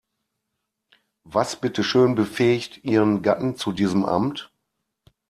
Was 1.25 1.57
bitteschön 1.57 2.15
befähigt 2.15 2.83
ihren 2.83 3.21
Gatten 3.21 3.55
zu 3.55 3.71
diesem 3.71 4.03
Amt? 4.03 4.51